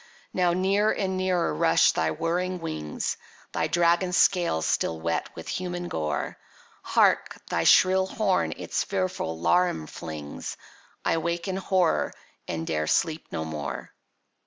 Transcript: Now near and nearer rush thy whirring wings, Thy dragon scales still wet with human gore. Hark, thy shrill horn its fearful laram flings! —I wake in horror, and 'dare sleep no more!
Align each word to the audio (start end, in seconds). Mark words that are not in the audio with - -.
Now 0.33 0.53
near 0.53 0.89
and 0.91 1.15
nearer 1.15 1.53
rush 1.53 1.91
thy 1.91 2.09
whirring 2.09 2.57
wings, 2.59 3.17
Thy 3.51 3.67
dragon 3.67 4.13
scales 4.13 4.65
still 4.65 4.99
wet 4.99 5.29
with 5.35 5.47
human 5.47 5.89
gore. 5.89 6.39
Hark, 6.81 7.39
thy 7.51 7.65
shrill 7.65 8.07
horn 8.07 8.51
its 8.57 8.83
fearful 8.83 9.37
laram 9.39 9.87
flings! 9.87 10.57
—I 11.05 11.17
wake 11.19 11.47
in 11.47 11.57
horror, 11.57 12.13
and 12.47 12.65
'dare 12.65 12.87
sleep 12.87 13.27
no 13.31 13.45
more! 13.45 13.93